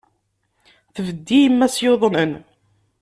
[0.95, 2.31] Tbedd i yemma-s yuḍnen.